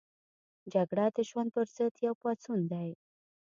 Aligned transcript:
جګړه 0.73 1.05
د 1.15 1.17
ژوند 1.29 1.49
پر 1.55 1.65
ضد 1.75 1.93
یو 2.05 2.13
پاڅون 2.21 2.59
دی 2.71 2.89